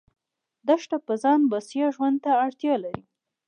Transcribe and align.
دښته 0.67 0.97
په 1.05 1.13
ځان 1.23 1.39
بسیا 1.51 1.87
ژوند 1.95 2.17
ته 2.23 2.31
اړتیا 2.45 2.75
لري. 2.83 3.03